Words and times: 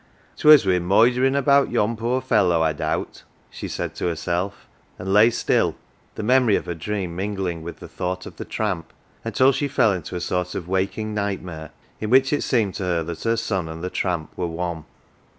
"Twas 0.35 0.65
wi' 0.65 0.79
moiderin 0.79 1.33
1 1.33 1.35
about 1.35 1.69
yon 1.69 1.95
poor 1.95 2.21
fellow, 2.21 2.63
I 2.63 2.73
doubt," 2.73 3.21
she 3.51 3.67
said 3.67 3.93
to 3.97 4.07
herself, 4.07 4.65
and 4.97 5.13
lay 5.13 5.29
still, 5.29 5.75
the 6.15 6.23
memory 6.23 6.55
of 6.55 6.65
her 6.65 6.73
dream 6.73 7.15
mingling 7.15 7.61
with 7.61 7.77
the 7.79 7.87
thought 7.87 8.25
of 8.25 8.37
the 8.37 8.43
tramp, 8.43 8.93
until 9.23 9.51
she 9.51 9.67
fell 9.67 9.93
into 9.93 10.15
a 10.15 10.19
sort 10.19 10.55
of 10.55 10.67
waking 10.67 11.13
nightmare, 11.13 11.69
in 11.99 12.09
which 12.09 12.33
it 12.33 12.41
seemed 12.41 12.73
to 12.73 12.83
her 12.83 13.03
that 13.03 13.21
her 13.25 13.37
son 13.37 13.67
and 13.69 13.83
the 13.83 13.91
tramp 13.91 14.31
were 14.35 14.47
one. 14.47 14.85